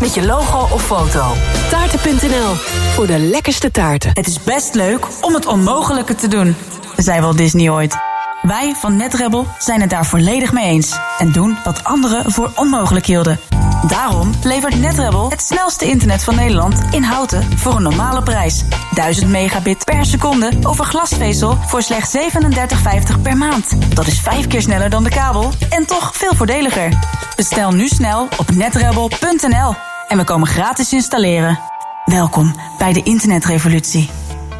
[0.00, 1.32] met je logo of foto.
[1.70, 2.54] Taarten.nl
[2.94, 4.10] voor de lekkerste taarten.
[4.14, 6.56] Het is best leuk om het onmogelijke te doen,
[6.96, 7.96] zei wel Disney ooit.
[8.42, 13.06] Wij van NetRebel zijn het daar volledig mee eens en doen wat anderen voor onmogelijk
[13.06, 13.40] hielden.
[13.88, 18.64] Daarom levert NetRebel het snelste internet van Nederland in houten voor een normale prijs.
[18.94, 23.94] 1000 megabit per seconde over glasvezel voor slechts 37,50 per maand.
[23.94, 26.98] Dat is vijf keer sneller dan de kabel en toch veel voordeliger.
[27.36, 31.60] Bestel nu snel op netrebel.nl en we komen gratis installeren.
[32.04, 34.10] Welkom bij de internetrevolutie.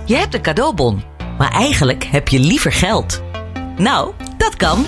[0.05, 1.03] Je hebt een cadeaubon,
[1.39, 3.23] maar eigenlijk heb je liever geld.
[3.77, 4.87] Nou, dat kan.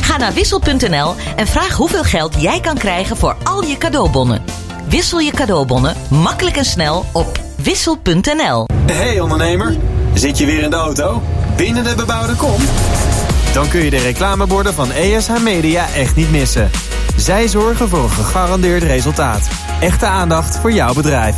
[0.00, 4.42] Ga naar wissel.nl en vraag hoeveel geld jij kan krijgen voor al je cadeaubonnen.
[4.88, 8.66] Wissel je cadeaubonnen makkelijk en snel op wissel.nl.
[8.86, 9.76] Hey ondernemer,
[10.14, 11.22] zit je weer in de auto?
[11.56, 12.60] Binnen de bebouwde kom?
[13.52, 16.70] Dan kun je de reclameborden van ESH Media echt niet missen.
[17.18, 19.48] Zij zorgen voor een gegarandeerd resultaat.
[19.80, 21.36] Echte aandacht voor jouw bedrijf.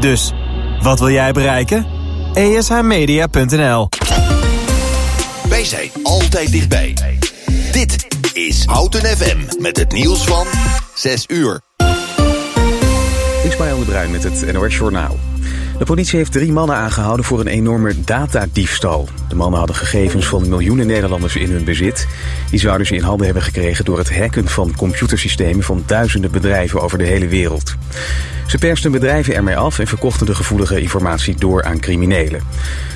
[0.00, 0.32] Dus,
[0.82, 1.86] wat wil jij bereiken?
[2.34, 3.88] ESHmedia.nl
[5.48, 6.94] Wij zijn altijd dichtbij.
[7.72, 10.46] Dit is Houten FM met het nieuws van
[10.94, 11.60] 6 uur.
[13.44, 15.16] Ismaël de Bruin met het NOS Journaal.
[15.78, 19.08] De politie heeft drie mannen aangehouden voor een enorme datadiefstal.
[19.28, 22.06] De mannen hadden gegevens van miljoenen Nederlanders in hun bezit.
[22.50, 26.80] Die zouden ze in handen hebben gekregen door het hacken van computersystemen van duizenden bedrijven
[26.80, 27.74] over de hele wereld.
[28.46, 32.42] Ze persten bedrijven ermee af en verkochten de gevoelige informatie door aan criminelen.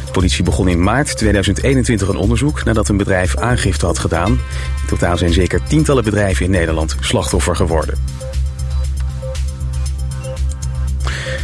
[0.06, 4.30] De politie begon in maart 2021 een onderzoek nadat een bedrijf aangifte had gedaan.
[4.30, 7.98] In totaal zijn zeker tientallen bedrijven in Nederland slachtoffer geworden.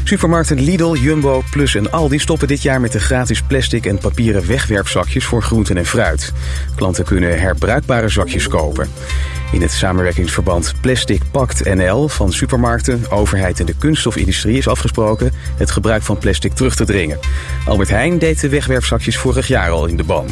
[0.09, 4.47] Supermarkten Lidl, Jumbo, Plus en Aldi stoppen dit jaar met de gratis plastic en papieren
[4.47, 6.33] wegwerpzakjes voor groenten en fruit.
[6.75, 8.89] Klanten kunnen herbruikbare zakjes kopen.
[9.53, 15.71] In het samenwerkingsverband Plastic Pact NL van supermarkten, overheid en de kunststofindustrie is afgesproken het
[15.71, 17.19] gebruik van plastic terug te dringen.
[17.67, 20.27] Albert Heijn deed de wegwerpzakjes vorig jaar al in de ban.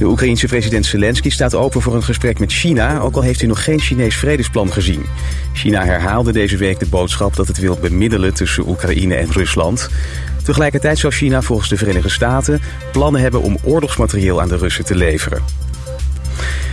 [0.00, 3.48] De Oekraïense president Zelensky staat open voor een gesprek met China, ook al heeft hij
[3.48, 5.04] nog geen Chinees vredesplan gezien.
[5.52, 9.88] China herhaalde deze week de boodschap dat het wil bemiddelen tussen Oekraïne en Rusland.
[10.42, 12.60] Tegelijkertijd zou China volgens de Verenigde Staten
[12.92, 15.42] plannen hebben om oorlogsmaterieel aan de Russen te leveren.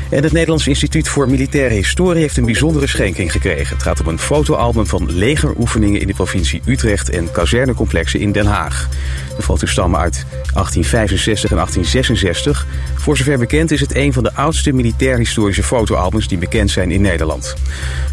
[0.09, 3.73] En het Nederlands Instituut voor Militaire Historie heeft een bijzondere schenking gekregen.
[3.75, 8.45] Het gaat om een fotoalbum van legeroefeningen in de provincie Utrecht en kazernecomplexen in Den
[8.45, 8.89] Haag.
[9.35, 12.67] De foto's stammen uit 1865 en 1866.
[12.95, 17.01] Voor zover bekend is het een van de oudste militair-historische fotoalbums die bekend zijn in
[17.01, 17.55] Nederland.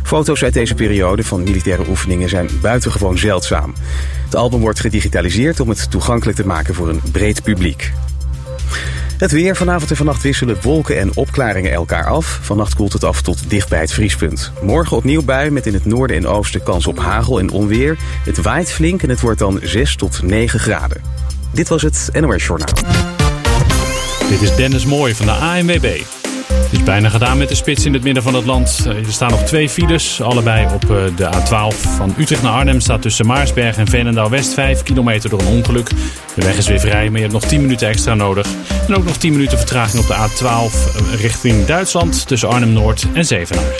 [0.02, 3.74] Foto's uit deze periode van militaire oefeningen zijn buitengewoon zeldzaam.
[4.24, 7.92] Het album wordt gedigitaliseerd om het toegankelijk te maken voor een breed publiek.
[9.24, 12.38] Het weer vanavond en vannacht wisselen wolken en opklaringen elkaar af.
[12.42, 14.52] Vannacht koelt het af tot dicht bij het vriespunt.
[14.62, 17.96] Morgen opnieuw bui met in het noorden en oosten kans op hagel en onweer.
[18.24, 21.02] Het waait flink en het wordt dan 6 tot 9 graden.
[21.52, 22.74] Dit was het NOS Journaal.
[24.28, 26.00] Dit is Dennis Mooij van de ANWB.
[26.74, 28.84] Het is bijna gedaan met de spits in het midden van het land.
[28.86, 31.76] Eh, Er staan nog twee files, allebei op eh, de A12.
[31.96, 35.88] Van Utrecht naar Arnhem staat tussen Maarsberg en Veenendaal-West 5 kilometer door een ongeluk.
[36.34, 38.46] De weg is weer vrij, maar je hebt nog 10 minuten extra nodig.
[38.88, 43.24] En ook nog 10 minuten vertraging op de A12 eh, richting Duitsland tussen Arnhem-Noord en
[43.24, 43.74] Zevenaar.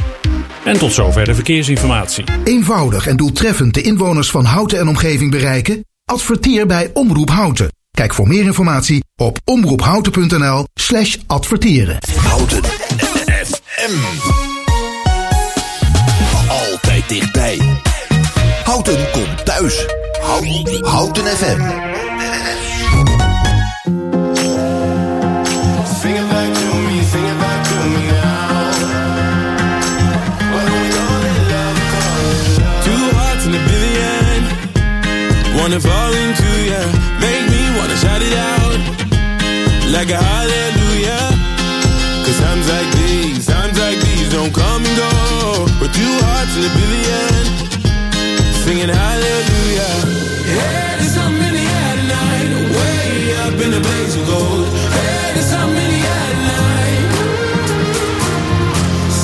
[0.65, 2.25] En tot zover de verkeersinformatie.
[2.45, 5.85] Eenvoudig en doeltreffend de inwoners van Houten en omgeving bereiken?
[6.05, 7.69] Adverteer bij Omroep Houten.
[7.91, 11.99] Kijk voor meer informatie op omroephouten.nl slash adverteren.
[12.45, 12.65] Houten
[13.47, 13.93] FM.
[16.49, 17.61] Altijd dichtbij.
[18.65, 19.87] Houten komt thuis.
[20.21, 21.63] Houten, Houten FM.
[35.57, 36.81] Wanna fall into ya.
[37.21, 38.79] Make me wanna shout it out.
[39.93, 40.64] Like a.
[45.95, 47.43] two hearts in a billion.
[48.67, 49.95] Singing hallelujah.
[50.43, 52.51] Hey, there's something in the air tonight.
[52.75, 53.07] Way
[53.47, 54.67] up in the blaze of gold.
[54.91, 57.07] Hey, there's something in the air tonight.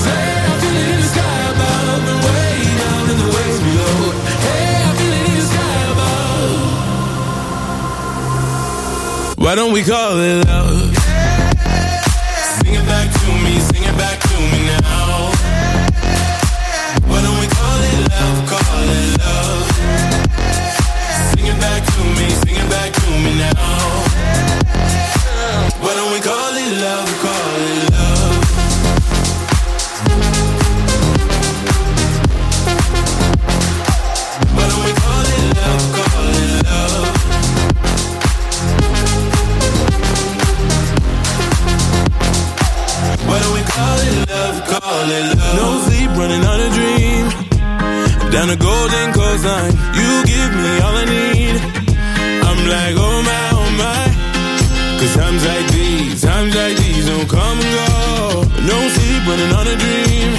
[0.03, 2.55] Say, I feel it in the sky above and way
[2.85, 4.15] down in the waves below.
[4.47, 6.55] Hey, I feel it in the sky above.
[9.43, 10.80] Why don't we call it love?
[43.81, 45.56] Call it love, call it love.
[45.56, 47.25] No sleep, running on a dream.
[48.31, 51.56] Down a golden coastline, you give me all I need.
[52.49, 54.03] I'm like, oh my, oh my.
[55.00, 58.44] Cause times like these, times like these don't come and go.
[58.69, 60.31] No sleep, running on a dream.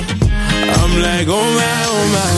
[0.77, 2.31] I'm like, oh my, oh my.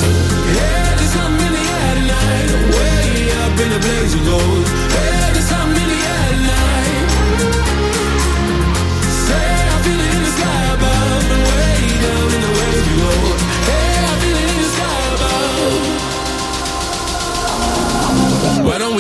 [0.55, 2.49] Yeah, there's something in the air tonight.
[2.75, 3.03] Way
[3.43, 4.82] up in the blaze of gold.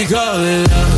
[0.03, 0.92] We call it love?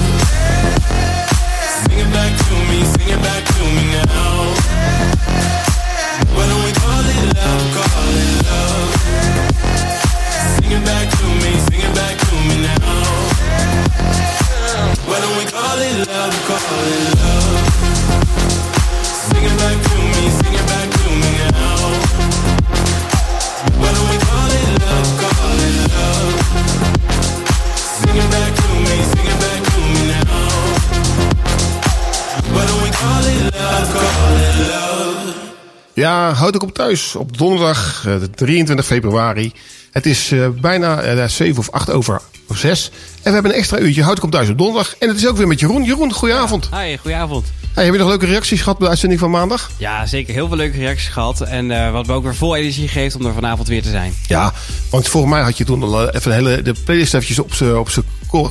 [36.35, 39.51] Houd ik op thuis op donderdag eh, de 23 februari.
[39.95, 42.21] Het is eh, bijna eh, 7 of 8 over
[42.53, 42.91] 6.
[42.91, 44.95] En we hebben een extra uurtje houd ik op thuis op donderdag.
[44.99, 45.83] En het is ook weer met Jeroen.
[45.83, 46.69] Jeroen, goedenavond.
[46.71, 47.45] Hi, goedenavond.
[47.73, 49.71] Hey, heb je nog leuke reacties gehad bij de uitzending van maandag?
[49.77, 50.33] Ja, zeker.
[50.33, 51.41] Heel veel leuke reacties gehad.
[51.41, 54.13] En eh, wat me ook weer vol energie geeft om er vanavond weer te zijn.
[54.27, 54.53] Ja,
[54.89, 57.77] want volgens mij had je toen al even de hele de playlist eventjes op zijn
[57.77, 57.89] op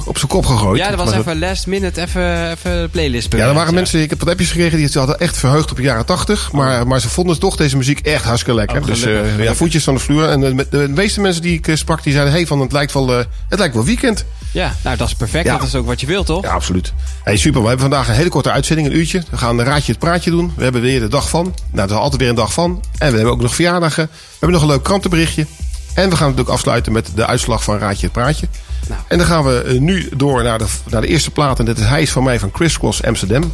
[0.06, 0.78] op zijn kop gegooid.
[0.78, 4.10] Ja, dat was even last minute, even, even de playlist Ja, er waren mensen, ik
[4.10, 6.52] heb wat appjes gekregen, die hadden echt verheugd op de jaren 80.
[6.52, 8.80] Maar, maar ze vonden toch deze muziek echt hartstikke lekker.
[8.80, 9.06] Oh, dus
[9.38, 10.28] ja, voetjes van de vloer.
[10.28, 12.92] En de, de meeste mensen die ik eh, sprak, die zeiden, hey, van, het, lijkt
[12.92, 14.24] wel, eh, het lijkt wel weekend.
[14.52, 15.46] Ja, nou dat is perfect.
[15.46, 15.58] Ja.
[15.58, 16.42] Dat is ook wat je wilt, toch?
[16.42, 16.92] Ja, absoluut.
[17.24, 17.60] Hey, super.
[17.60, 19.22] We hebben vandaag een hele korte uitzending, een uurtje.
[19.30, 20.52] We gaan een raadje het praatje doen.
[20.56, 21.44] We hebben weer de dag van.
[21.44, 22.82] Nou, dat is altijd weer een dag van.
[22.98, 24.04] En we hebben ook nog verjaardagen.
[24.04, 25.46] We hebben nog een leuk krantenberichtje.
[25.94, 28.48] En we gaan natuurlijk afsluiten met de uitslag van Raadje het Praatje.
[28.88, 29.00] Nou.
[29.08, 31.58] En dan gaan we eh, nu door naar de, naar de eerste plaat.
[31.58, 33.50] En dit is Hij is van mij van Chris Cross Amsterdam.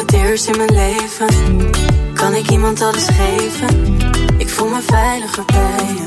[0.00, 1.26] Het eerst in mijn leven
[2.14, 3.96] kan ik iemand alles geven.
[4.38, 6.04] Ik voel me veiliger bij je.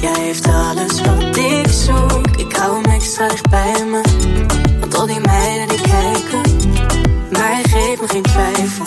[0.00, 2.36] Jij heeft alles wat ik zoek.
[2.36, 4.00] Ik hou hem extra dicht bij me.
[4.80, 6.40] Want al die meiden die kijken,
[7.30, 8.84] maar hij geeft me geen twijfel.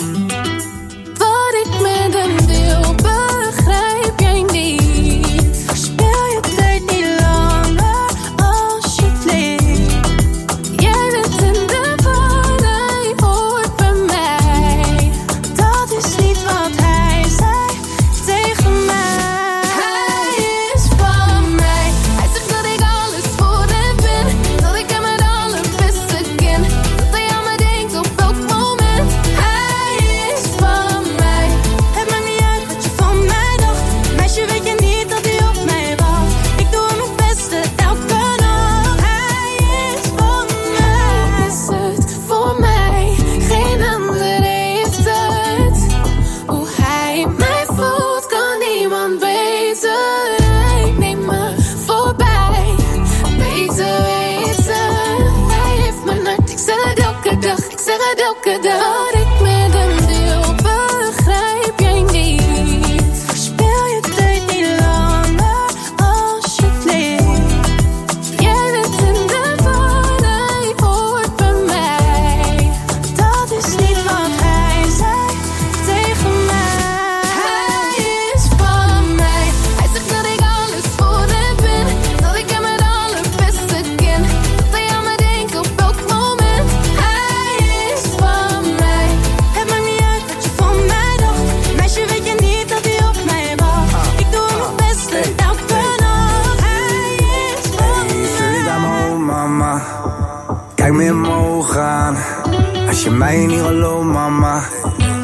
[103.30, 104.62] Mij niet mama.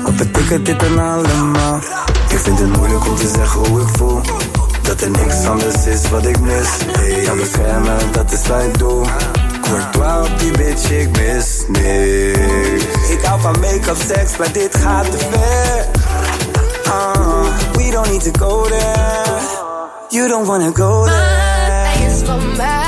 [0.02, 1.76] Wat betekent dit dan allemaal?
[2.28, 4.20] Ik vind het moeilijk om te zeggen hoe ik voel.
[4.82, 6.68] Dat er niks anders is wat ik mis.
[6.98, 9.06] Hey, jou beschermen, dat is wat ik doe.
[10.22, 13.10] Op die bitch, ik mis niks.
[13.10, 15.86] Ik hou van make-up, seks, maar dit gaat te ver.
[16.86, 19.40] Uh, we don't need to go there.
[20.08, 22.25] You don't wanna go there.
[22.25, 22.85] Van mij.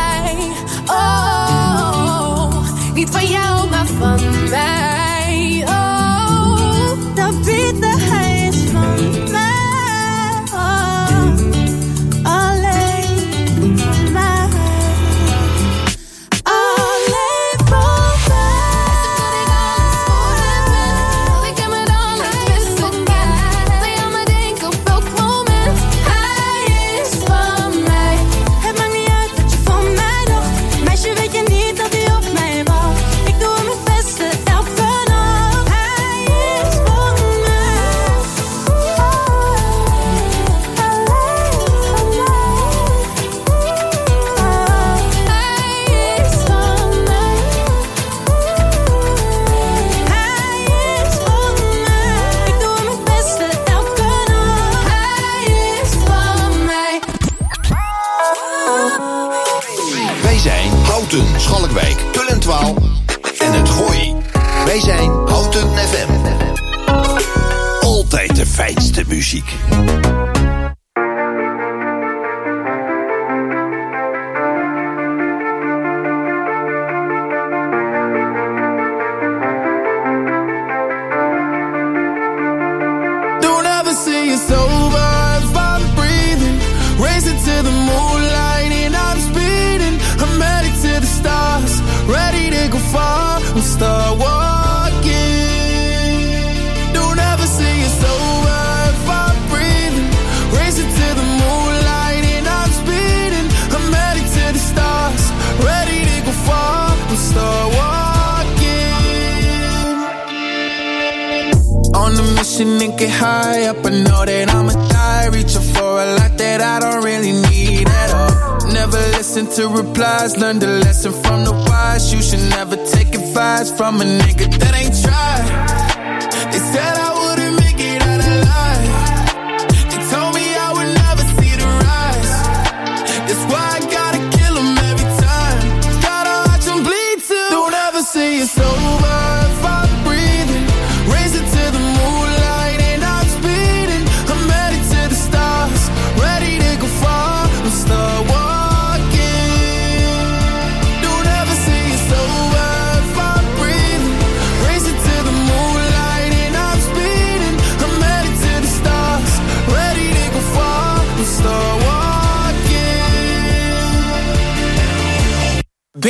[112.60, 113.86] On and get high up.
[113.86, 115.28] I know that I'ma die.
[115.28, 118.66] Reaching for a lot that I don't really need at all.
[118.72, 120.36] Never listen to replies.
[120.36, 122.12] Learn the lesson from the wise.
[122.12, 125.87] You should never take advice from a nigga that ain't tried.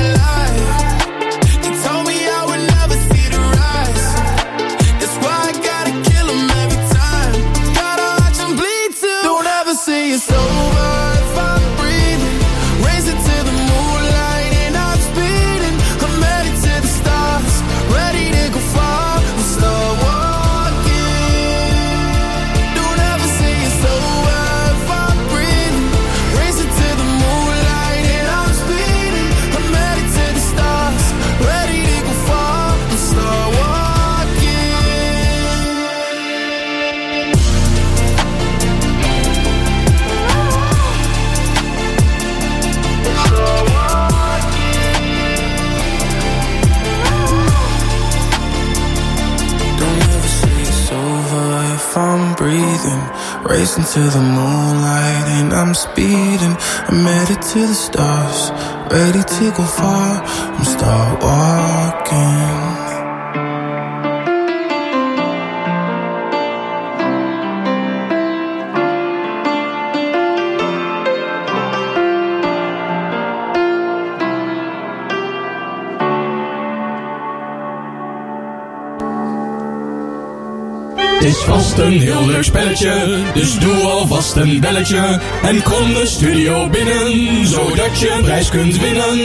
[0.00, 0.39] alive.
[53.80, 56.56] Racing to the moonlight and I'm speeding.
[56.88, 58.50] I'm headed to the stars,
[58.92, 60.22] ready to go far.
[60.22, 62.79] I'm start walking.
[81.20, 85.20] Het is vast een heel leuk spelletje, dus doe alvast een belletje.
[85.42, 89.18] En kom de studio binnen, zodat je een prijs kunt winnen.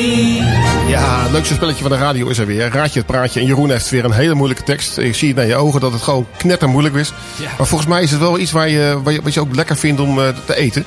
[0.88, 2.70] Ja, het leukste spelletje van de radio is er weer.
[2.72, 3.40] Raad je het praatje.
[3.40, 4.98] En Jeroen heeft weer een hele moeilijke tekst.
[4.98, 7.12] Ik zie het naar je ogen dat het gewoon knettermoeilijk is.
[7.36, 7.50] Ja.
[7.58, 9.78] Maar volgens mij is het wel iets waar je, waar je, wat je ook lekker
[9.78, 10.86] vindt om eh, te eten.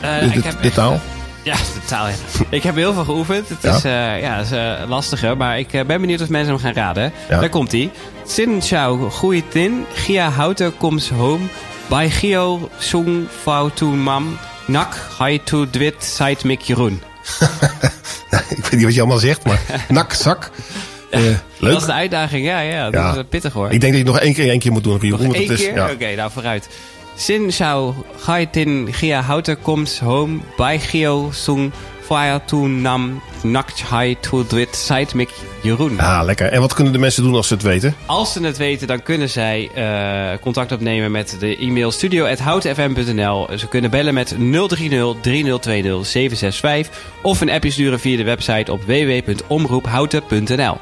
[0.00, 0.92] Eh, Dit- heb dit taal.
[0.92, 0.98] eh,
[1.44, 2.06] Ja, de taal.
[2.08, 2.14] Ja.
[2.48, 3.48] ik heb heel veel geoefend.
[3.48, 3.74] Het Ja?
[3.76, 6.72] is, eh, ja, is eh, lastiger, maar ik eh, ben benieuwd of mensen hem gaan
[6.72, 7.12] raden.
[7.28, 7.40] Ja.
[7.40, 7.90] Daar komt hij.
[8.26, 11.44] Sin Chao Goei Tin, Gia Houten Comes Home,
[11.86, 17.02] Bai Gio Sung Fao Tu Mam, Nak Hai Tu Dwit Sait Mik Jeroen.
[18.30, 20.50] ik weet niet wat je allemaal zegt, maar nak, zak.
[21.10, 21.72] Eh, leuk.
[21.72, 22.84] Dat is de uitdaging, ja, ja.
[22.90, 23.10] Dat Ja.
[23.10, 23.70] is eh, pittig hoor.
[23.70, 25.34] Ik denk dat je nog één keer één keer moet doen voor Jeroen.
[25.34, 25.74] het is, keer?
[25.74, 25.90] ja.
[25.90, 26.68] Oké, nou vooruit.
[27.16, 31.72] Sin Chao Gai Tin Gia Houten Comes Home, Bai Gio Sung
[32.46, 35.30] Tu Nam, Nak Hai Tu Dwit Sait Mik
[35.62, 36.00] Jeroen.
[36.00, 36.46] Ah, lekker.
[36.46, 37.94] En wat kunnen de mensen doen als ze het weten?
[38.06, 43.48] Als ze het weten, dan kunnen zij eh, contact opnemen met de e-mail studio.houtfm.nl.
[43.56, 48.82] Ze kunnen bellen met 030 3020 765 of een appje sturen via de website op
[48.82, 50.76] www.omroephouten.nl.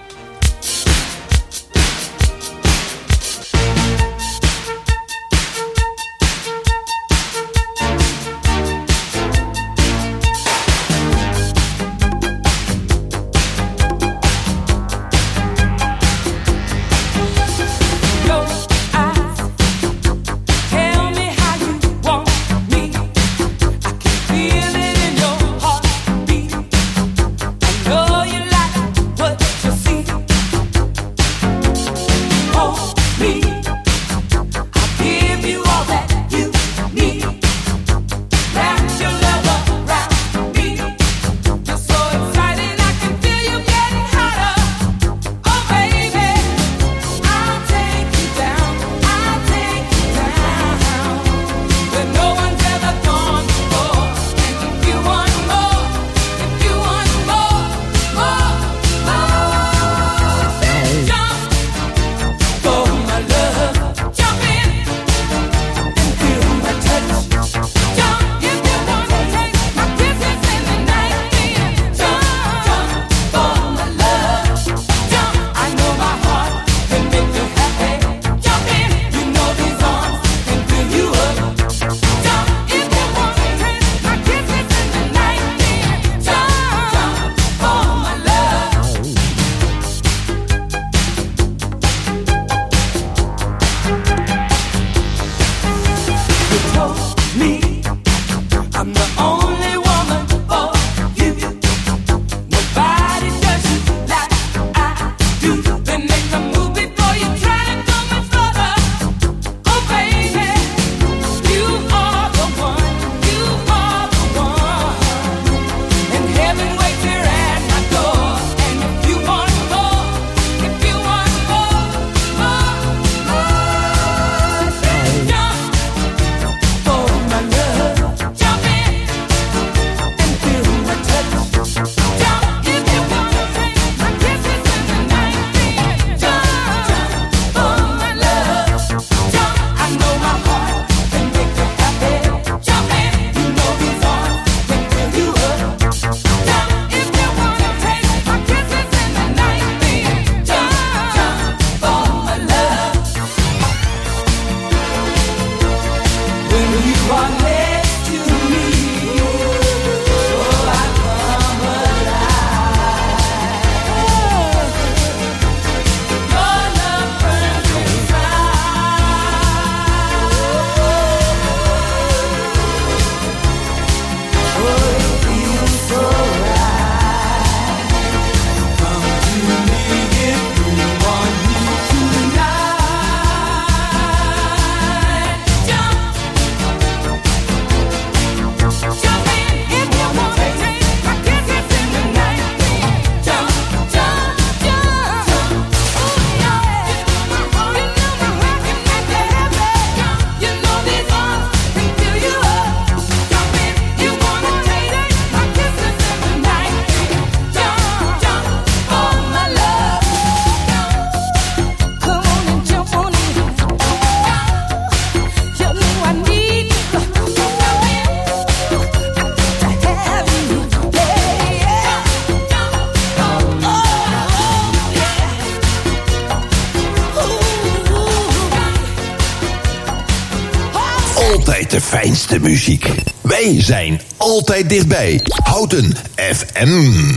[232.32, 232.90] de muziek.
[233.20, 235.20] Wij zijn altijd dichtbij.
[235.42, 236.68] Houten FM.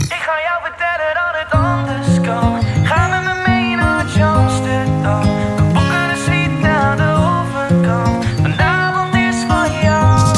[0.02, 2.62] Ik ga jou vertellen dat het anders kan.
[2.84, 4.04] Ga met me mee naar
[4.36, 5.22] Amsterdam.
[5.56, 8.24] We boeken een suite aan de overkant.
[8.42, 10.36] Vanavond is van jou.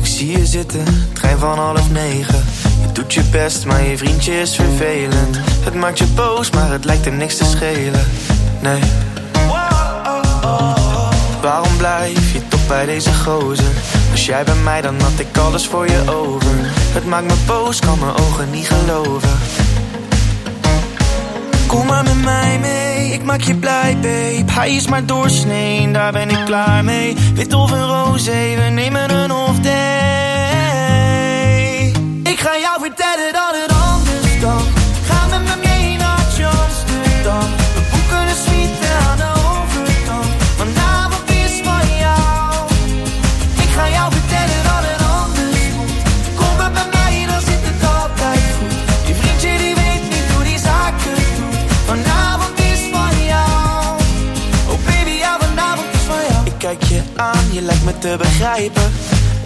[0.00, 2.44] Ik zie je zitten, trein van half negen.
[2.80, 5.38] Je doet je best, maar je vriendje is vervelend.
[5.64, 8.06] Het maakt je boos, maar het lijkt er niks te schelen.
[8.60, 8.80] Nee.
[11.48, 13.72] Waarom blijf je toch bij deze gozer?
[14.10, 16.50] Was jij bij mij, dan had ik alles voor je over.
[16.94, 19.38] Het maakt me boos, kan mijn ogen niet geloven.
[21.66, 24.52] Kom maar met mij mee, ik maak je blij, babe.
[24.52, 27.16] Hij is maar doorsnee, daar ben ik klaar mee.
[27.34, 29.78] Wit of een roze, we nemen een off day.
[32.22, 33.77] Ik ga jou vertellen dat het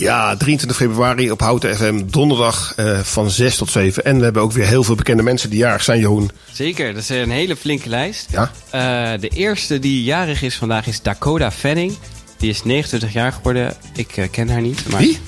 [0.00, 4.04] Ja, 23 februari op Houten FM, donderdag eh, van 6 tot 7.
[4.04, 6.30] En we hebben ook weer heel veel bekende mensen die jarig zijn, Jeroen.
[6.52, 8.28] Zeker, dat is een hele flinke lijst.
[8.30, 8.50] Ja.
[8.70, 11.96] Eh, de eerste die jarig is vandaag is Dakota Fanning.
[12.38, 13.74] Die is 29 jaar geworden.
[13.94, 14.88] Ik eh, ken haar niet.
[14.88, 15.18] Maar Wie?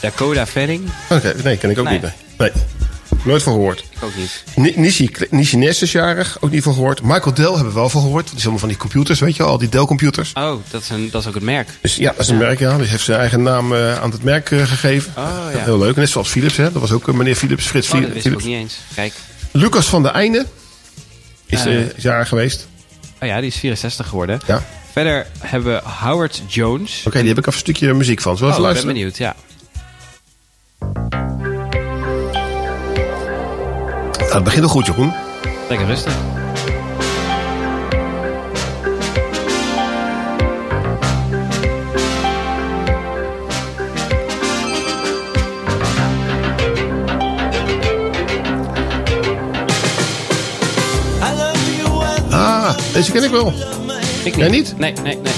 [0.00, 0.82] Dakota Fanning.
[1.10, 1.92] Oké, nee, ken ik ook Nee.
[2.00, 2.02] niet.
[2.38, 2.50] Nee.
[2.52, 2.62] nee.
[3.24, 3.84] Nooit van gehoord.
[4.00, 4.44] Ook niet.
[4.56, 7.02] Ni- Nishi, Nishi Ness is jarig, ook niet van gehoord.
[7.02, 8.26] Michael Dell hebben we wel van gehoord.
[8.26, 10.32] Dat is allemaal van die computers, weet je al die Dell-computers.
[10.34, 11.68] Oh, dat is, een, dat is ook het merk.
[11.80, 12.76] Dus ja, dat is een merk, ja.
[12.76, 15.12] Die heeft zijn eigen naam eh, aan het merk eh, gegeven.
[15.16, 15.58] Oh, ja.
[15.58, 15.96] Heel leuk.
[15.96, 16.72] Net zoals Philips, hè.
[16.72, 18.14] Dat was ook eh, meneer Philips, Frits Oh, dat Philips.
[18.24, 18.76] wist ik ook niet eens.
[18.94, 19.12] Kijk.
[19.50, 20.46] Lucas van der Einde
[21.46, 22.66] is, eh, is jarig geweest.
[23.20, 24.40] Oh ja, die is 64 geworden.
[24.46, 24.62] Ja.
[24.92, 27.02] Verder hebben we Howard Jones.
[27.06, 28.36] Oké, die heb ik even een stukje muziek van.
[28.36, 29.34] We Oh, even ik ben benieuwd, ja.
[34.32, 35.12] Nou, het begint al goed, Jeroen.
[35.68, 36.14] Lekker rustig.
[52.30, 53.52] Ah, deze ken ik wel.
[54.24, 54.74] Ik Jij niet?
[54.78, 55.32] Nee, nee, nee.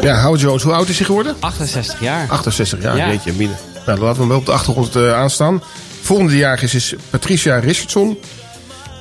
[0.00, 1.36] Ja, Howard Jones, hoe oud is hij geworden?
[1.40, 2.26] 68 jaar.
[2.28, 3.08] 68 jaar, Ja.
[3.08, 3.52] jeetje, mine.
[3.86, 5.62] Nou, dan laten we hem wel op de achtergrond eh, aanstaan.
[6.02, 8.18] Volgende jaar is, is Patricia Richardson.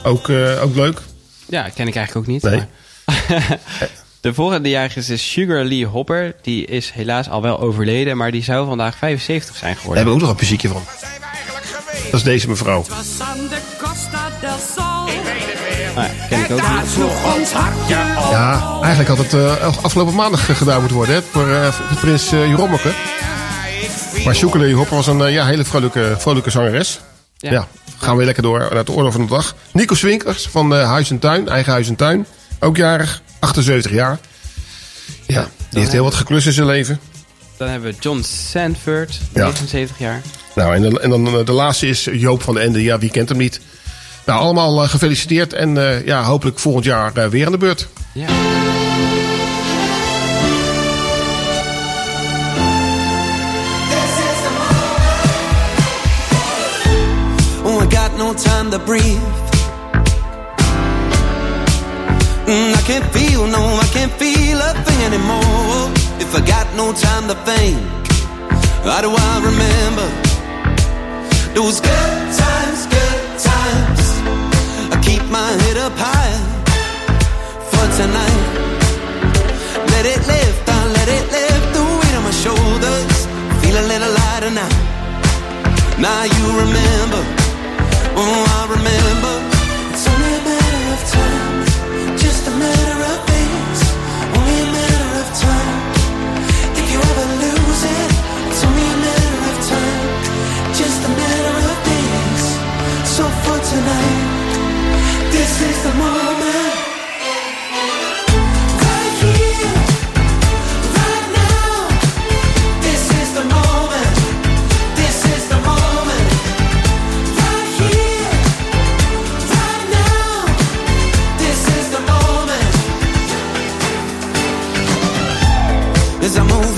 [0.03, 1.01] Ook, eh, ook leuk.
[1.45, 2.43] Ja, ken ik eigenlijk ook niet.
[2.43, 2.63] Nee.
[3.05, 3.57] maar-
[4.21, 6.35] De volgende jarige is Sugar Lee Hopper.
[6.41, 10.03] Die is helaas al wel overleden, maar die zou vandaag 75 zijn Daar geworden.
[10.03, 10.83] hebben we ook nog een muziekje van.
[12.11, 12.85] Dat is deze mevrouw.
[15.95, 17.51] Ah, ken ik ook niet.
[18.31, 21.15] Ja, eigenlijk had het eh, afgelopen maandag gedaan moeten worden.
[21.15, 22.91] Hè, voor, eh, voor prins uh, Jerommeke.
[24.33, 26.99] Maar Lee Hopper was een eh, ja, hele vrolijke, vrolijke zangeres.
[27.37, 27.51] Ja.
[27.51, 27.67] Ja.
[27.97, 29.55] gaan we lekker door naar de orde van de dag.
[29.73, 32.25] Nico Swinkers van eh, Huis en Tuin, eigen Huis en Tuin.
[32.59, 34.19] Ook jarig, 78 jaar.
[35.27, 36.99] Ja, die heeft heel wat geklust in zijn leven.
[37.57, 39.43] Dan hebben we John Sanford, Ja.
[39.45, 40.21] 79 jaar.
[40.55, 42.83] Nou, en, de- en dan eh, de laatste is Joop van de Ende.
[42.83, 43.59] Ja, wie kent hem niet?
[44.25, 45.53] Nou, allemaal gefeliciteerd.
[45.53, 47.87] En ja, hopelijk volgend jaar weer aan de beurt.
[48.13, 48.27] Ja.
[58.29, 59.33] No time to breathe.
[62.45, 65.81] Mm, I can't feel, no, I can't feel a thing anymore.
[66.23, 67.77] If I got no time to think,
[68.85, 70.07] how do I remember
[71.57, 74.03] those good times, good times?
[74.93, 76.37] I keep my head up high
[77.71, 78.41] for tonight.
[79.93, 83.17] Let it lift, I let it lift the weight on my shoulders.
[83.61, 84.71] Feel a little lighter now.
[85.97, 87.38] Now you remember,
[88.21, 89.33] oh I remember.
[89.91, 91.55] It's only a matter of time,
[92.17, 93.19] just a matter of
[94.37, 95.79] only a matter of time.
[96.91, 98.11] You ever lose it,
[98.49, 100.07] it's only a matter of time,
[100.79, 101.79] just a matter of.
[103.19, 106.38] So for tonight, this is the moment.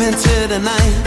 [0.02, 1.04] Into the night,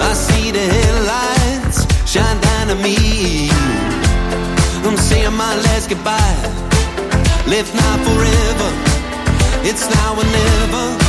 [0.00, 1.78] I see the headlights
[2.10, 3.48] shine down on me.
[4.86, 6.42] I'm saying my last goodbye.
[7.46, 8.70] Live now forever.
[9.68, 11.03] It's now or never.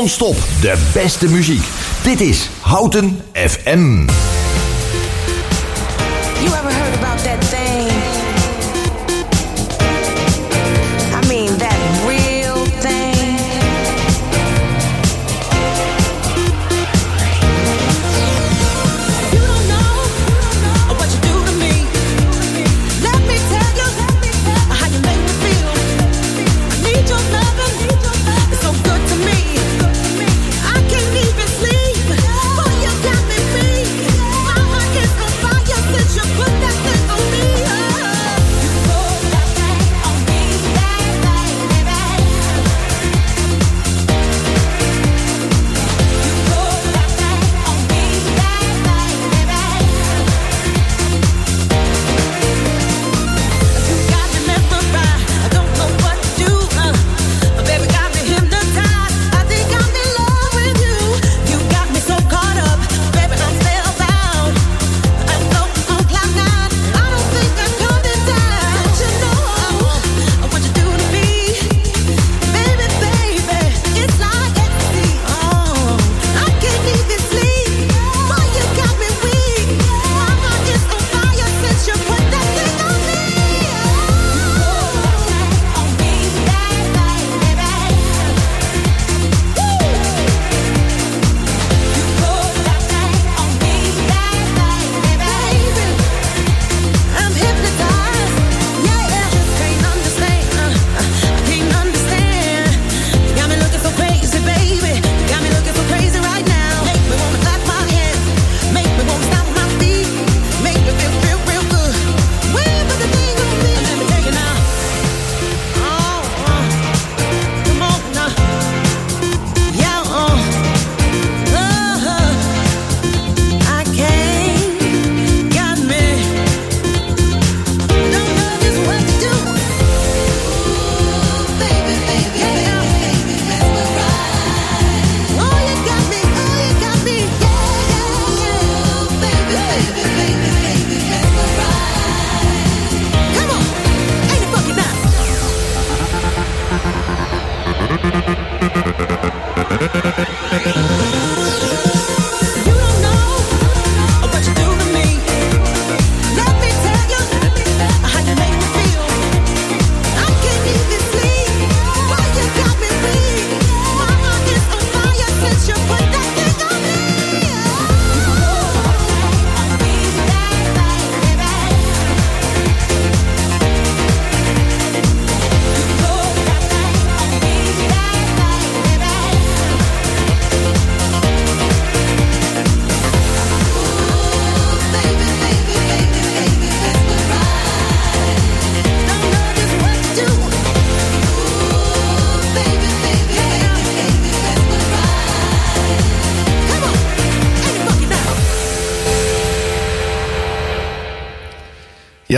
[0.00, 1.64] Non-stop de beste muziek.
[2.02, 4.06] Dit is Houten FM.
[6.38, 7.69] You ever heard about that?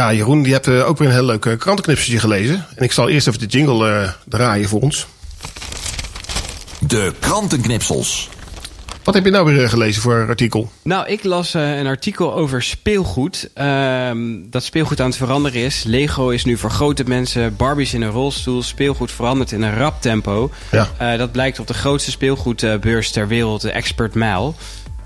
[0.02, 2.66] Ja, Jeroen, je hebt eh, ook weer een heel leuk eh, krantenknipseltje gelezen.
[2.74, 5.06] En ik zal eerst even de jingle eh, draaien voor ons.
[6.80, 8.28] De krantenknipsels.
[9.04, 10.70] Wat heb je nou weer gelezen voor artikel?
[10.82, 13.50] Nou, ik las eh, een artikel over speelgoed.
[13.54, 14.18] Ehm,
[14.50, 15.82] dat speelgoed aan het veranderen is.
[15.82, 18.62] Lego is nu voor grote mensen, Barbies in een rolstoel.
[18.62, 20.50] Speelgoed verandert in een rap tempo.
[20.70, 20.88] Ja.
[20.98, 24.52] Eh, dat blijkt op de grootste speelgoedbeurs ter wereld, de Expert Mile.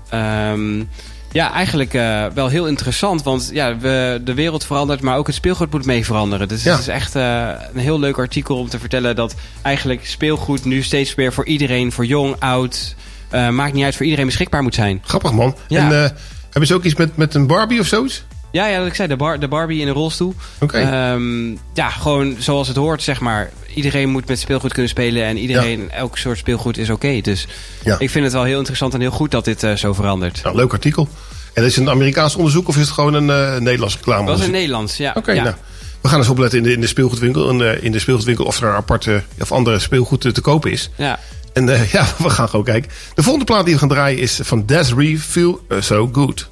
[0.09, 0.83] Ehm,
[1.31, 3.23] ja, eigenlijk eh, wel heel interessant.
[3.23, 6.47] Want ja, we, de wereld verandert, maar ook het speelgoed moet mee veranderen.
[6.47, 6.71] Dus Ja.
[6.71, 10.81] het is echt eh, een heel leuk artikel om te vertellen dat eigenlijk speelgoed nu
[10.83, 12.95] steeds meer voor iedereen, voor jong, oud,
[13.29, 15.01] eh, maakt niet uit, voor iedereen beschikbaar moet zijn.
[15.05, 15.55] Grappig man.
[15.67, 15.91] Ja.
[15.91, 18.23] En hebben ze ook iets met, met een Barbie of zoiets?
[18.57, 20.35] Ja, ja, dat ik zei, de, bar, de Barbie in een rolstoel.
[20.59, 20.77] Oké.
[20.77, 23.51] Ehm, ja, gewoon zoals het hoort, zeg maar.
[23.73, 27.21] Iedereen moet met speelgoed kunnen spelen en iedereen, elk soort speelgoed is oké.
[27.21, 27.47] Dus
[27.83, 27.95] Ja.
[27.99, 30.43] ik vind het wel heel interessant en heel goed dat dit eh, zo verandert.
[30.43, 31.07] Nou, leuk artikel.
[31.53, 34.25] En is het een Amerikaans onderzoek of is het gewoon een eh Nederlands reclame?
[34.27, 35.13] Dat was in Nederlands, ja.
[35.15, 35.43] Oké, ja.
[35.43, 35.55] nou.
[36.01, 37.49] We gaan eens opletten in de, in de speelgoedwinkel.
[37.49, 40.89] En, eh, in de speelgoedwinkel of er aparte of andere speelgoed te, te kopen is.
[40.95, 41.19] Ja.
[41.53, 41.65] En
[41.97, 42.91] ja, we gaan gewoon kijken.
[43.15, 46.49] De volgende plaat die we gaan draaien is van Desiree Feel So Good.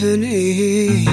[0.00, 1.04] Company.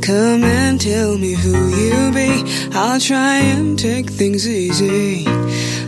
[0.00, 2.30] Come and tell me who you be.
[2.72, 5.26] I'll try and take things easy.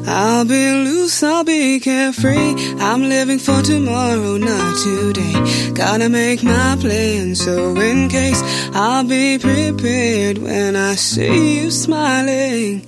[0.07, 2.55] I'll be loose, I'll be carefree.
[2.79, 5.72] I'm living for tomorrow, not today.
[5.72, 8.42] Gotta make my plan, so in case
[8.75, 12.83] I'll be prepared when I see you smiling.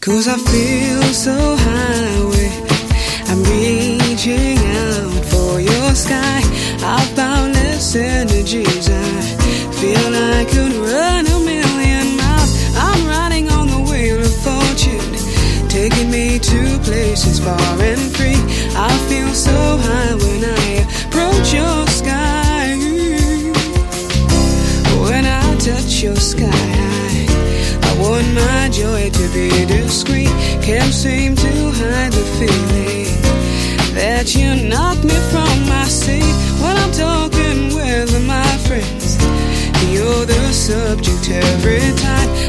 [0.00, 2.16] Cause I feel so high
[3.28, 5.15] I'm reaching out
[5.96, 6.42] sky.
[6.84, 8.88] I've boundless energies.
[8.90, 9.10] I
[9.80, 12.52] feel I could run a million miles.
[12.76, 15.10] I'm riding on the wheel of fortune,
[15.68, 18.40] taking me to places far and free.
[18.76, 19.56] I feel so
[19.86, 20.66] high when I
[21.06, 22.76] approach your sky.
[25.00, 27.26] When I touch your sky,
[27.88, 30.34] I want my joy to be discreet.
[30.60, 32.96] Can't seem to hide the feeling
[33.94, 34.85] that you knock
[35.88, 36.20] my
[36.60, 39.16] when I'm talking with my friends.
[39.92, 42.45] You're the subject every time.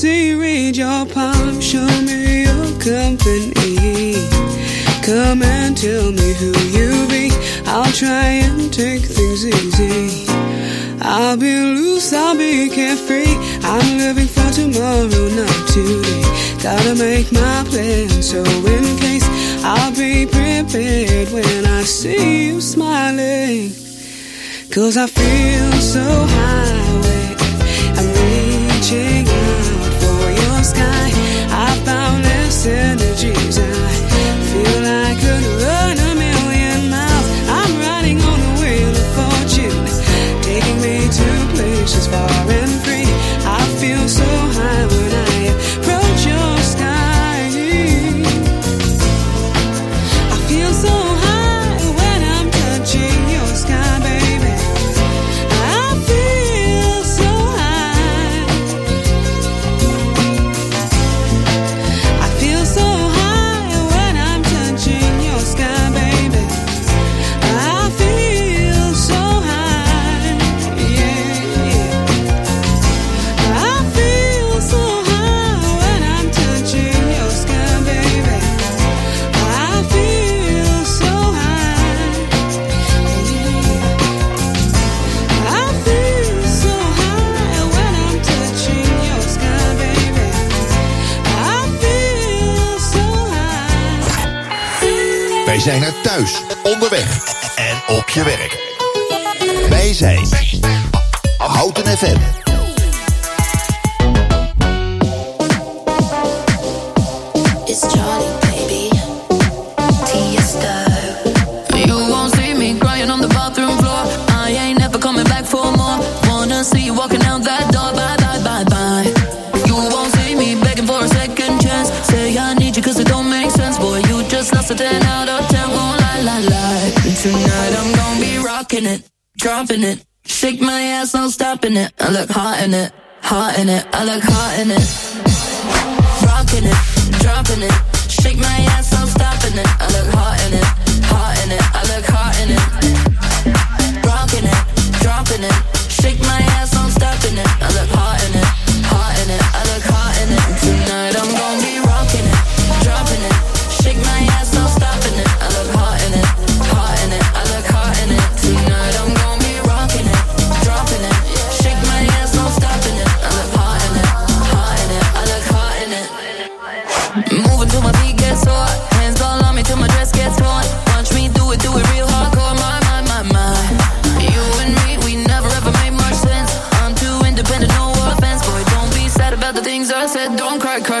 [0.00, 1.60] Gypsy read your palm?
[1.60, 4.14] Show me your company.
[5.04, 7.30] Come and tell me who you be.
[7.66, 10.26] I'll try and take things easy.
[11.02, 13.36] I'll be loose, I'll be carefree.
[13.62, 16.22] I'm living for tomorrow, not today.
[16.62, 19.26] Gotta make my plan, so in case
[19.64, 23.72] I'll be prepared when I see you smiling.
[24.70, 27.19] Cause I feel so high
[32.60, 33.69] synergies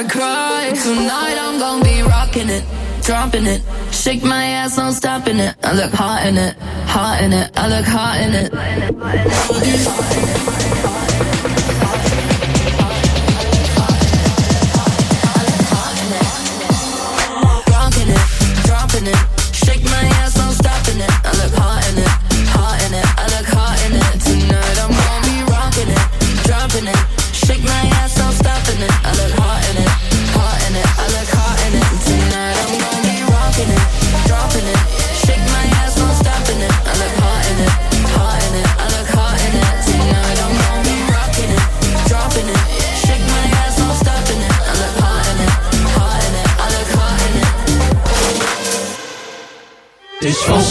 [0.00, 0.72] Don't cry.
[0.82, 2.64] Tonight I'm gonna be rocking it,
[3.02, 3.60] dropping it.
[3.92, 5.54] Shake my ass, I'm stopping it.
[5.62, 7.50] I look hot in it, hot in it.
[7.54, 8.50] I look hot in it.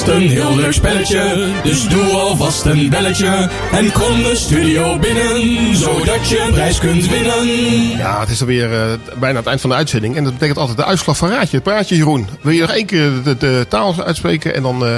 [0.09, 3.49] Een heel leuk spelletje, dus doe alvast een belletje.
[3.71, 7.47] En kom de studio binnen, zodat je een prijs kunt winnen.
[7.97, 8.85] Ja, het is alweer eh,
[9.19, 10.15] bijna het eind van de uitzending.
[10.15, 11.55] En dat betekent altijd de uitslag van Raadje.
[11.55, 12.27] Het praatje, Jeroen.
[12.41, 14.97] Wil je nog één keer de, de taal uitspreken en dan eh,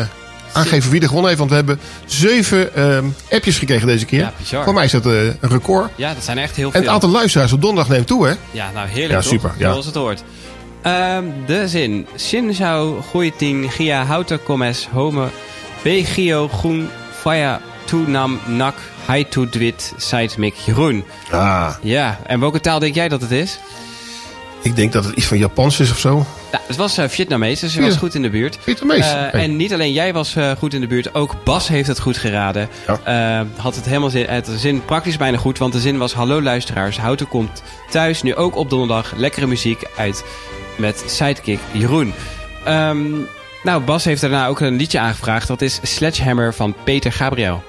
[0.53, 1.39] aangeven wie er gewonnen heeft?
[1.39, 4.19] Want we hebben zeven ehm, appjes gekregen deze keer.
[4.19, 4.63] Ja, bizar.
[4.63, 5.89] Voor mij is dat eh, een record.
[5.95, 6.81] Ja, dat zijn echt heel En veel.
[6.81, 8.33] het aantal luisteraars op donderdag neemt toe, hè?
[8.51, 9.31] Ja, nou heerlijk Ja, toch?
[9.31, 9.69] super, ja.
[9.71, 10.23] Zoals het hoort.
[10.81, 12.07] Ehm, de zin.
[12.17, 15.27] Shin zou goeieting gia houten commes home
[15.83, 18.75] begio groen via toenam nak
[19.05, 19.93] hai to dwit
[20.67, 21.03] groen.
[21.31, 21.73] Ah.
[21.81, 23.59] Ja, en welke taal denk jij dat het is?
[24.63, 26.13] Ik denk dat het iets van Japans is of zo.
[26.51, 27.87] Nou, het was eh, Vietnamees, dus je Ja.
[27.87, 28.57] was goed in de buurt.
[28.61, 29.33] Vietnamees, Eh.
[29.43, 32.17] En niet alleen jij was eh, goed in de buurt, ook Bas heeft het goed
[32.17, 32.69] geraden.
[33.03, 36.13] Eh, had het helemaal zin, het zin praktisch bijna goed, want de zin was...
[36.13, 39.13] Hallo luisteraars, Houten komt thuis, nu ook op donderdag.
[39.15, 40.23] Lekkere muziek uit
[40.77, 42.13] met sidekick Jeroen.
[42.63, 43.09] Ehm,
[43.63, 45.47] nou, Bas heeft daarna ook een liedje aangevraagd.
[45.47, 47.63] Dat is Sledgehammer van Peter Gabriel.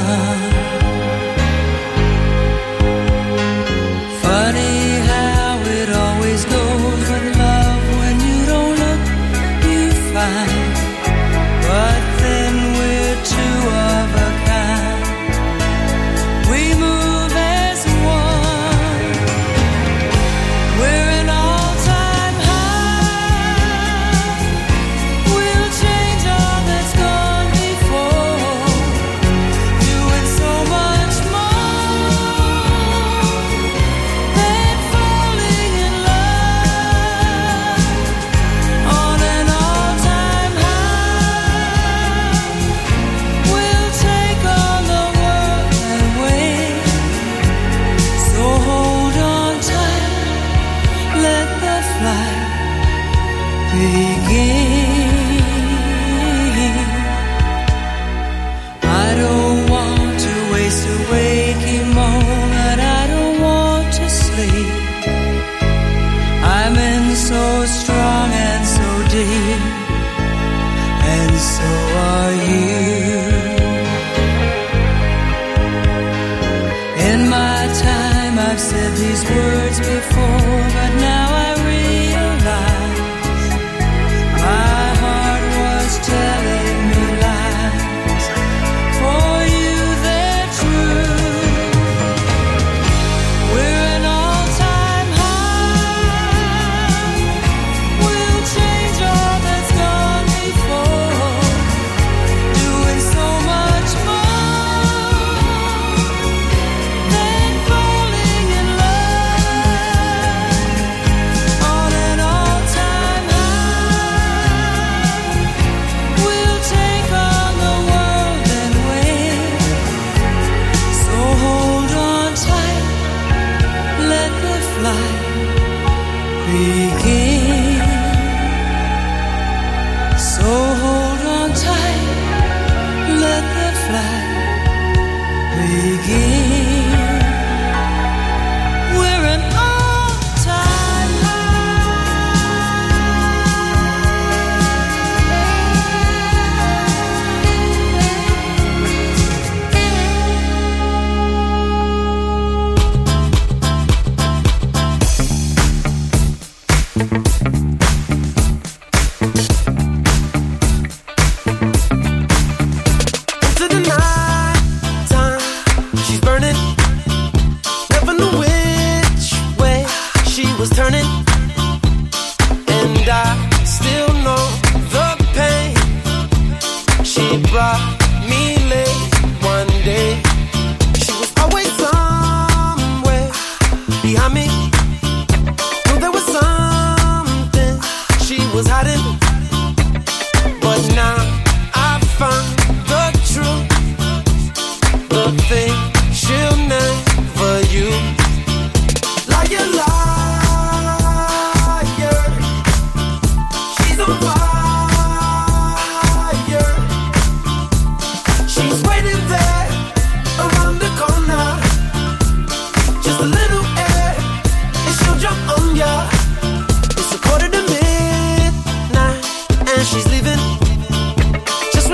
[0.00, 0.37] love.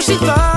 [0.04, 0.53] She thought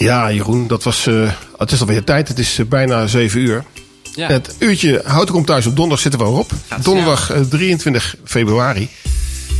[0.00, 1.06] Ja, Jeroen, dat was.
[1.06, 2.28] eh, het is alweer tijd.
[2.28, 3.64] Het is eh, bijna 7 uur.
[4.14, 4.28] Ja.
[4.28, 6.50] Het uurtje Houten komt thuis op donderdag zitten we erop.
[6.82, 8.88] Donderdag eh, 23 februari.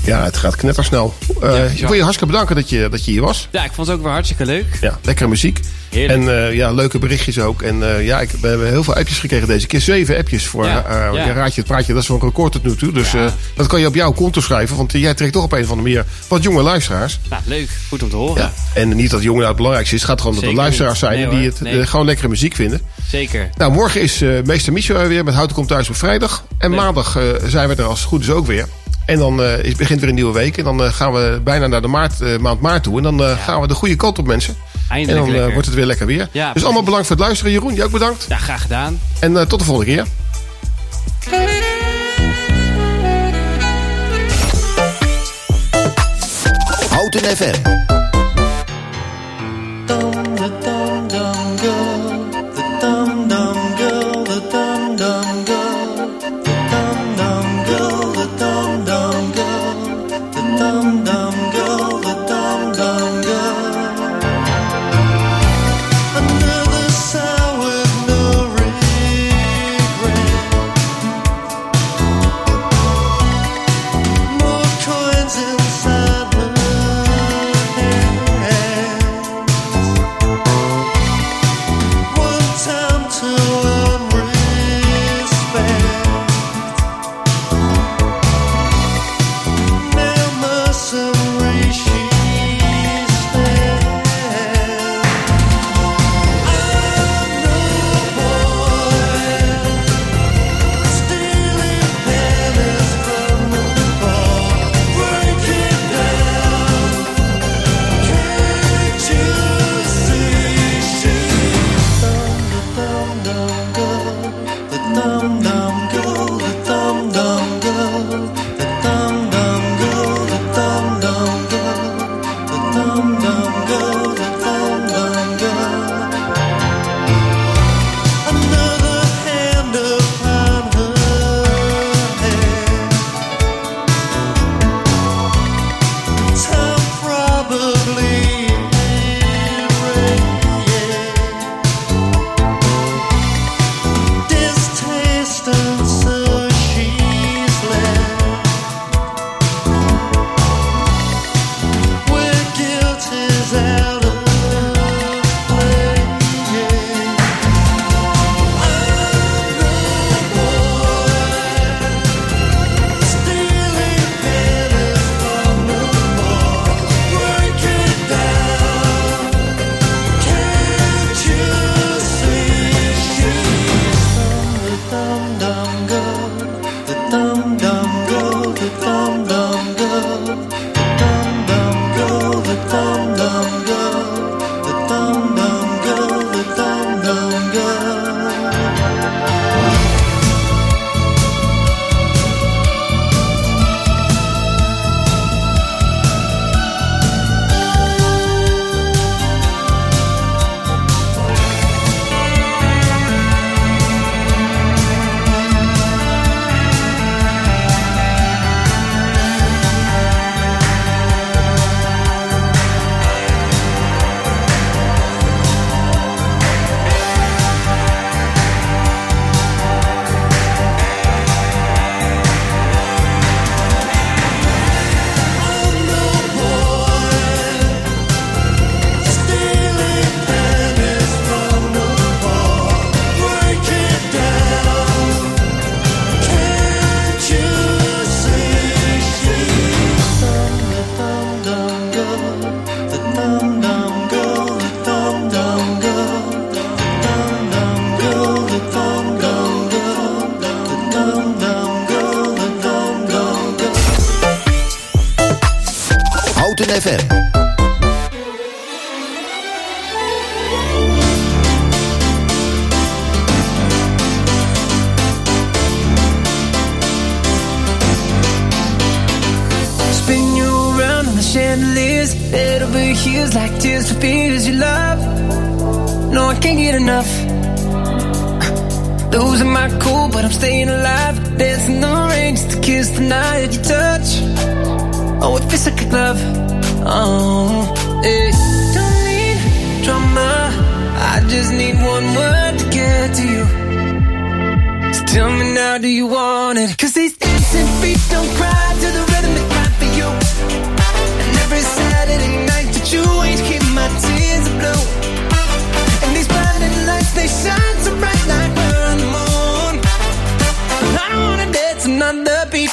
[0.04, 1.14] Ja, het gaat knettersnel.
[1.42, 3.48] Eh ik wil je hartstikke bedanken dat je, dat je hier was.
[3.50, 4.78] Ja, ik vond het ook weer hartstikke leuk.
[4.80, 5.60] Ja, lekkere muziek.
[5.90, 6.20] Heerlijk.
[6.20, 7.62] En eh, ja, leuke berichtjes ook.
[7.62, 9.80] En eh, ja, ik, we hebben heel veel appjes gekregen deze keer.
[9.80, 11.26] Zeven appjes voor Ja, ja.
[11.26, 11.92] je raadje het praatje.
[11.92, 12.92] Dat is wel een record tot nu toe.
[12.92, 13.10] Dus
[13.56, 14.76] dat kan je op jouw konto schrijven.
[14.76, 17.18] Want jij trekt toch op een of andere manier wat jonge luisteraars.
[17.30, 17.68] Nou, leuk.
[17.88, 18.42] Goed om te horen.
[18.42, 18.52] Ja.
[18.74, 20.00] En niet dat jongen nou het belangrijkste is.
[20.00, 21.86] Het gaat gewoon om dat er Zeker luisteraars zijn Nee, die het Nee.
[21.86, 22.80] gewoon lekkere muziek vinden.
[23.08, 23.50] Zeker.
[23.56, 26.44] Nou, morgen is meester Michel er weer met Houten komt thuis op vrijdag.
[26.58, 28.66] En maandag zijn we er als het goed is ook weer.
[29.06, 30.56] En dan eh, is, begint weer een nieuwe week.
[30.58, 32.96] En dan eh, gaan we bijna naar de maart, eh, maand maart toe.
[32.96, 34.56] En dan eh, gaan we de goede kant op, mensen.
[34.88, 35.52] Eindelijk en dan lekker.
[35.52, 36.28] wordt het weer lekker weer.
[36.32, 37.52] Ja, dus allemaal bedankt voor het luisteren.
[37.52, 38.26] Jeroen, jij ook bedankt.
[38.28, 39.00] Ja, graag gedaan.
[39.20, 40.06] En eh, tot de volgende keer.
[46.90, 47.78] Houten FM.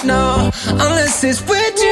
[0.03, 1.91] No, unless it's with you.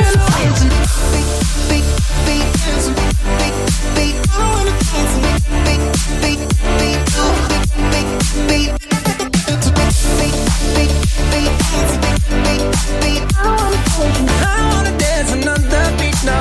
[14.37, 16.39] I wanna dance another beat, no,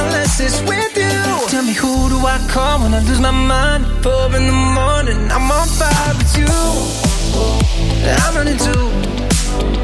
[0.00, 1.48] unless it's with you.
[1.48, 3.84] Tell me who do I call when I lose my mind?
[4.02, 6.46] Four in the morning, I'm on fire with you.
[8.06, 9.83] I'm running too.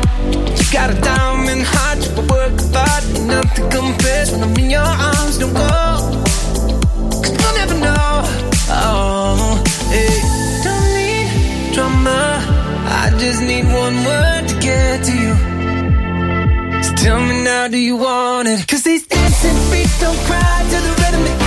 [0.73, 5.37] Got a diamond heart, you work hard, nothing compares when I'm in your arms.
[5.39, 5.59] Don't go,
[7.23, 8.23] cause you'll never know.
[8.71, 10.15] Oh, hey,
[10.63, 12.41] don't need drama.
[13.03, 15.35] I just need one word to get to you.
[16.85, 18.65] So tell me now, do you want it?
[18.69, 21.40] Cause these dancing feet don't cry to the rhythm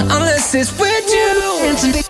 [0.00, 2.07] unless it's with you.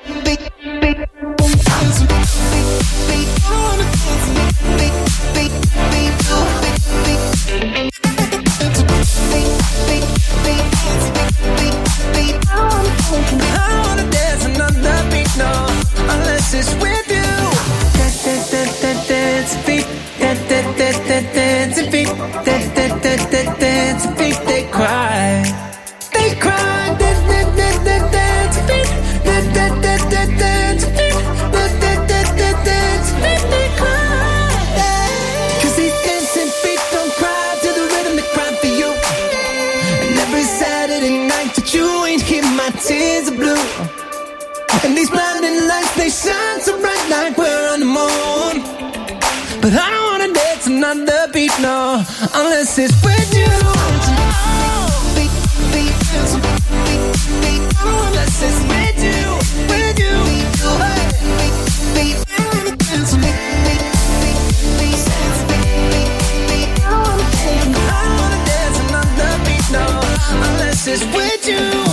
[41.69, 43.57] That you ain't here, my tears are blue.
[44.85, 48.63] And these blinding lights, they shine so bright like we're on the moon.
[49.61, 52.03] But I don't wanna dance another beat, no,
[52.35, 54.28] unless it's with you.
[70.89, 71.89] Unless it's with you.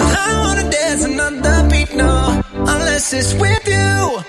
[0.00, 4.20] I wanna dance another beat, no, unless it's with you.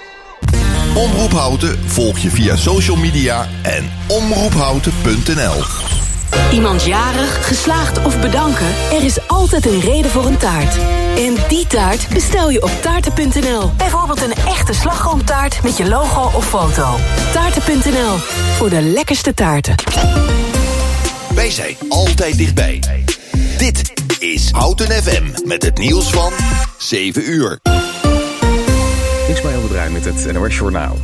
[0.96, 6.03] Omroep Houten volg je via social media en omroephouten.nl.
[6.52, 8.68] Iemand jarig, geslaagd of bedanken?
[8.92, 10.76] Er is altijd een reden voor een taart.
[11.18, 13.72] En die taart bestel je op taarten.nl.
[13.78, 16.98] Bijvoorbeeld een echte slagroomtaart met je logo of foto.
[17.34, 18.18] Taarten.nl,
[18.56, 19.76] voor de lekkerste taarten.
[21.36, 22.80] Wij zijn altijd dichtbij.
[23.58, 26.34] Dit is Houten FM met het nieuws van
[26.78, 27.60] 7 uur.
[29.28, 30.98] Ismaël de Bruin met het NOS Journaal.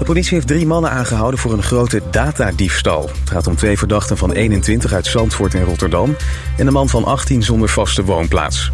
[0.00, 3.10] De politie heeft drie mannen aangehouden voor een grote datadiefstal.
[3.20, 6.16] Het gaat om twee verdachten van 21 uit Zandvoort en Rotterdam...
[6.56, 8.70] en een man van 18 zonder vaste woonplaats.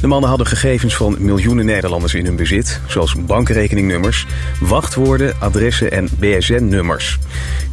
[0.00, 2.80] De mannen hadden gegevens van miljoenen Nederlanders in hun bezit...
[2.86, 4.26] zoals bankrekeningnummers,
[4.60, 7.18] wachtwoorden, adressen en BSN-nummers.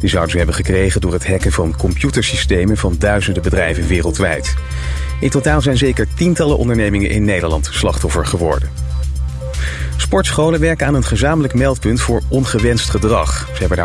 [0.00, 2.76] Die zouden ze hebben gekregen door het hacken van computersystemen...
[2.76, 4.54] van duizenden bedrijven wereldwijd.
[5.20, 8.89] In totaal zijn zeker tientallen ondernemingen in Nederland slachtoffer geworden.
[9.96, 13.38] Sportscholen werken aan een gezamenlijk meldpunt voor ongewenst gedrag.
[13.52, 13.78] Ze hebben daar